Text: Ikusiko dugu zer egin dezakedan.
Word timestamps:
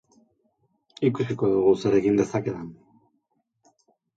Ikusiko 1.09 1.49
dugu 1.51 1.75
zer 1.83 1.99
egin 1.99 2.17
dezakedan. 2.23 2.67